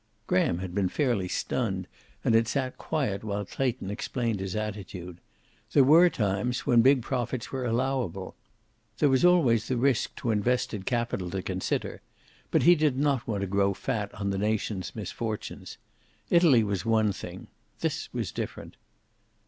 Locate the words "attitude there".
4.55-5.83